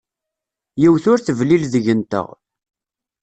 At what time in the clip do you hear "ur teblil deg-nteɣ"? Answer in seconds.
1.11-2.27